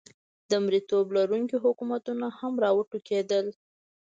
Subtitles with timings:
[0.49, 3.45] د مریتوب لرونکي حکومتونه هم را وټوکېدل.